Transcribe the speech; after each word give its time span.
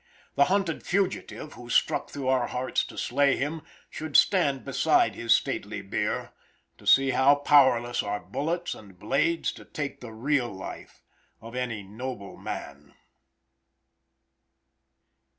The 0.33 0.45
hunted 0.45 0.81
fugitive 0.81 1.53
who 1.53 1.69
struck 1.69 2.09
through 2.09 2.27
our 2.27 2.47
hearts 2.47 2.83
to 2.85 2.97
slay 2.97 3.35
him, 3.35 3.61
should 3.87 4.17
stand 4.17 4.65
beside 4.65 5.13
his 5.13 5.31
stately 5.31 5.83
bier 5.83 6.33
to 6.79 6.87
see 6.87 7.11
how 7.11 7.35
powerless 7.35 8.01
are 8.01 8.19
bullets 8.19 8.73
and 8.73 8.97
blades 8.97 9.51
to 9.51 9.63
take 9.63 10.01
the 10.01 10.11
real 10.11 10.49
life 10.51 11.03
of 11.39 11.55
any 11.55 11.83
noble 11.83 12.35
man! 12.35 12.95